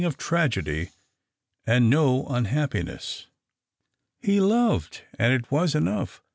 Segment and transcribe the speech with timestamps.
[0.03, 0.89] of tragedy
[1.67, 3.27] and no unhappiness.
[4.19, 6.21] He loved, and it was enough.